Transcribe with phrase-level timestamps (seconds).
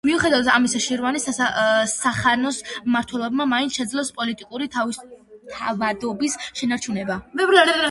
[0.07, 1.27] მიუხედავად ამისა, შირვანის
[1.97, 7.23] სახანოს მმართველებმა მაინც შეძლეს პოლიტიკური თავისთავადობის შენარჩუნება.